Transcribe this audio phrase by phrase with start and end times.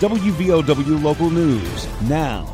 [0.00, 2.48] WVOW Local News now.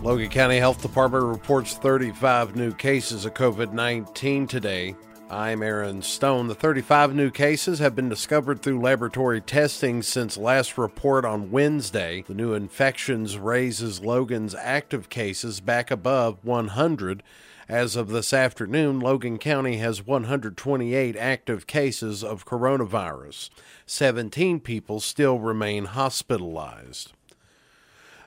[0.00, 4.96] Logan County Health Department reports 35 new cases of COVID 19 today.
[5.28, 6.46] I'm Aaron Stone.
[6.46, 12.24] The 35 new cases have been discovered through laboratory testing since last report on Wednesday.
[12.26, 17.22] The new infections raises Logan's active cases back above 100.
[17.68, 23.50] As of this afternoon, Logan County has 128 active cases of coronavirus.
[23.86, 27.12] 17 people still remain hospitalized.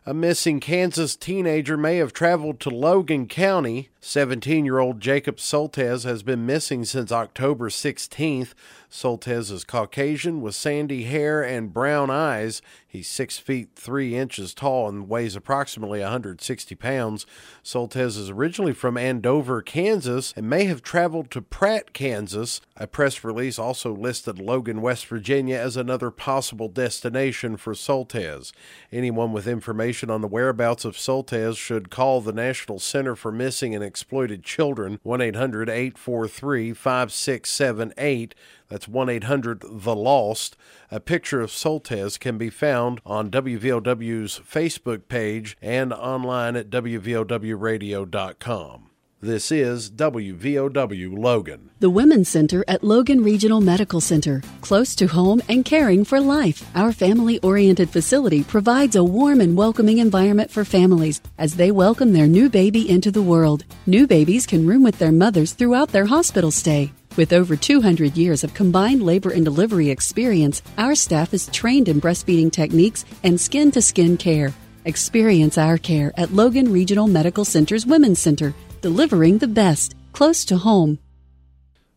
[0.05, 3.89] A missing Kansas teenager may have traveled to Logan County.
[4.02, 8.53] 17 year old Jacob Soltez has been missing since October 16th.
[8.91, 12.61] Soltez is Caucasian with sandy hair and brown eyes.
[12.88, 17.27] He's 6 feet 3 inches tall and weighs approximately 160 pounds.
[17.63, 22.62] Soltez is originally from Andover, Kansas, and may have traveled to Pratt, Kansas.
[22.77, 28.51] A press release also listed Logan, West Virginia as another possible destination for Soltez.
[28.91, 33.76] Anyone with information on the whereabouts of Soltez should call the National Center for Missing
[33.76, 38.34] and Exploited Children, 1 800 843 5678.
[38.80, 40.55] That's 1 800 The Lost.
[40.90, 48.90] A picture of Soltez can be found on WVOW's Facebook page and online at WVOWradio.com.
[49.22, 51.72] This is WVOW Logan.
[51.82, 54.41] The Women's Center at Logan Regional Medical Center.
[54.62, 56.66] Close to home and caring for life.
[56.74, 62.13] Our family oriented facility provides a warm and welcoming environment for families as they welcome
[62.13, 63.66] their new baby into the world.
[63.85, 66.94] New babies can room with their mothers throughout their hospital stay.
[67.19, 72.00] With over 200 years of combined labor and delivery experience, our staff is trained in
[72.00, 74.53] breastfeeding techniques and skin to skin care.
[74.85, 80.59] Experience our care at Logan Regional Medical Center's Women's Center delivering the best close to
[80.59, 80.97] home.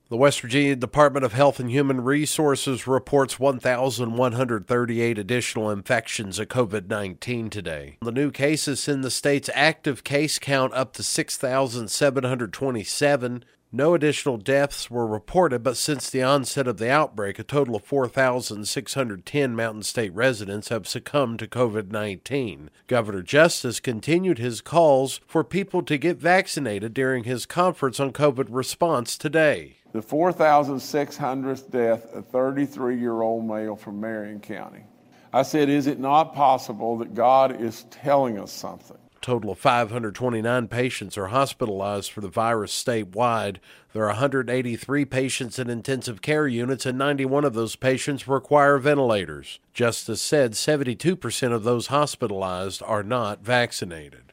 [0.09, 6.89] The West Virginia Department of Health and Human Resources reports 1,138 additional infections of COVID
[6.89, 7.97] 19 today.
[8.03, 13.45] The new cases send the state's active case count up to 6,727.
[13.75, 17.85] No additional deaths were reported, but since the onset of the outbreak, a total of
[17.85, 22.69] 4,610 Mountain State residents have succumbed to COVID 19.
[22.87, 28.49] Governor Justice continued his calls for people to get vaccinated during his conference on COVID
[28.51, 29.79] response today.
[29.93, 34.85] The 4,600th death, a 33 year old male from Marion County.
[35.33, 38.99] I said, Is it not possible that God is telling us something?
[39.23, 43.57] Total of 529 patients are hospitalized for the virus statewide.
[43.93, 49.61] There are 183 patients in intensive care units, and 91 of those patients require ventilators.
[49.73, 54.32] Justice said 72% of those hospitalized are not vaccinated.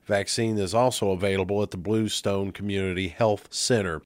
[0.05, 4.01] Vaccine is also available at the Bluestone Community Health Center.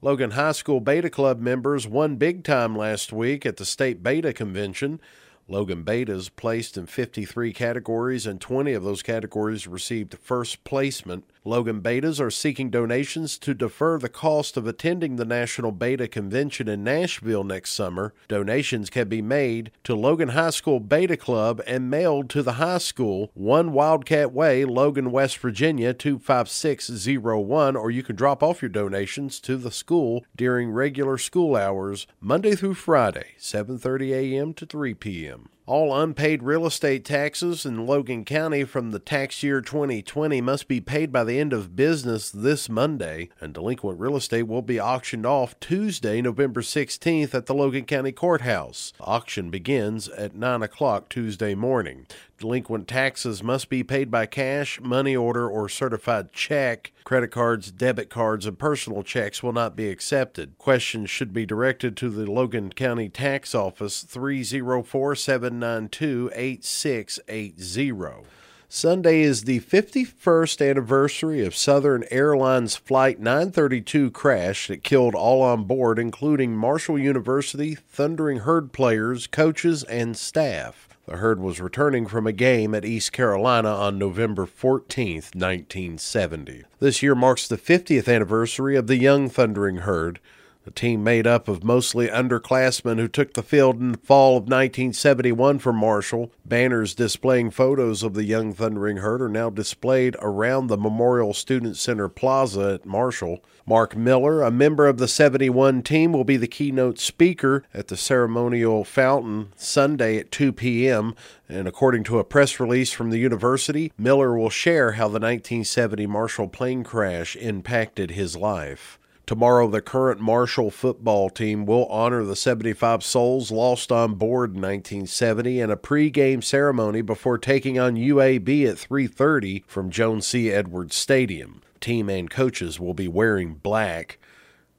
[0.00, 4.32] Logan High School Beta Club members won big time last week at the State Beta
[4.32, 5.00] Convention.
[5.48, 11.24] Logan Betas placed in 53 categories, and 20 of those categories received first placement.
[11.46, 16.68] Logan Betas are seeking donations to defer the cost of attending the National Beta Convention
[16.68, 18.14] in Nashville next summer.
[18.28, 22.78] Donations can be made to Logan High School Beta Club and mailed to the high
[22.78, 29.38] school, 1 Wildcat Way, Logan, West Virginia 25601, or you can drop off your donations
[29.40, 34.54] to the school during regular school hours, Monday through Friday, 7:30 a.m.
[34.54, 35.50] to 3 p.m.
[35.66, 40.78] All unpaid real estate taxes in Logan County from the tax year 2020 must be
[40.78, 45.24] paid by the end of business this Monday, and delinquent real estate will be auctioned
[45.24, 48.92] off Tuesday, November 16th at the Logan County Courthouse.
[49.00, 52.06] auction begins at 9 o'clock Tuesday morning.
[52.38, 56.92] Delinquent taxes must be paid by cash, money order, or certified check.
[57.04, 60.58] Credit cards, debit cards, and personal checks will not be accepted.
[60.58, 68.28] Questions should be directed to the Logan County Tax Office 304 792 8680.
[68.68, 75.62] Sunday is the 51st anniversary of Southern Airlines Flight 932 crash that killed all on
[75.62, 80.88] board, including Marshall University, Thundering Herd players, coaches, and staff.
[81.06, 86.64] The herd was returning from a game at East Carolina on November 14, 1970.
[86.80, 90.18] This year marks the 50th anniversary of the Young Thundering Herd,
[90.66, 94.44] a team made up of mostly underclassmen who took the field in the fall of
[94.44, 96.32] 1971 for Marshall.
[96.44, 101.76] Banners displaying photos of the young Thundering Herd are now displayed around the Memorial Student
[101.76, 103.42] Center Plaza at Marshall.
[103.66, 107.96] Mark Miller, a member of the 71 team, will be the keynote speaker at the
[107.96, 111.14] ceremonial fountain Sunday at 2 p.m.
[111.48, 116.06] And according to a press release from the university, Miller will share how the 1970
[116.06, 118.98] Marshall plane crash impacted his life.
[119.26, 124.60] Tomorrow, the current Marshall football team will honor the 75 souls lost on board in
[124.60, 130.50] 1970 in a pre-game ceremony before taking on UAB at 3:30 from Joan C.
[130.50, 131.62] Edwards Stadium.
[131.80, 134.18] Team and coaches will be wearing black,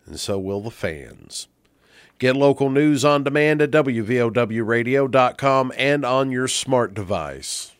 [0.05, 1.47] and so will the fans.
[2.19, 7.71] Get local news on demand at WVOWradio.com and on your smart device.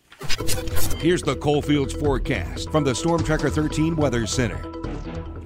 [0.97, 4.75] Here's the Coalfields forecast from the Storm Tracker 13 Weather Center.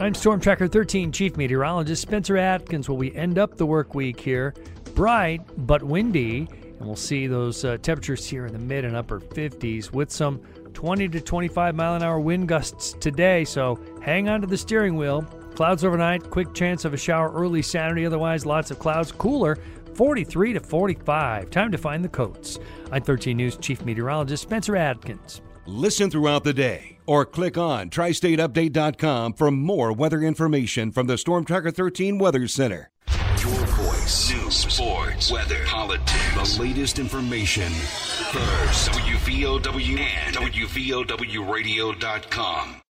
[0.02, 2.88] I'm Storm Tracker 13 Chief Meteorologist Spencer Atkins.
[2.88, 4.54] Will we end up the work week here?
[4.96, 9.20] Bright but windy, and we'll see those uh, temperatures here in the mid and upper
[9.20, 10.38] 50s with some
[10.74, 13.44] 20 to 25 mile an hour wind gusts today.
[13.44, 15.24] So hang on to the steering wheel.
[15.56, 19.12] Clouds overnight, quick chance of a shower early Saturday, otherwise, lots of clouds.
[19.12, 19.58] Cooler
[19.96, 21.50] 43 to 45.
[21.50, 22.58] Time to find the coats.
[22.90, 25.42] I'm 13 News Chief Meteorologist Spencer Atkins.
[25.70, 31.46] Listen throughout the day or click on tristateupdate.com for more weather information from the Storm
[31.46, 32.90] Tracker 13 Weather Center.
[33.08, 37.72] Your voice, news, sports, weather, politics, the latest information.
[37.72, 42.82] First, WVOW and WVOWradio.com.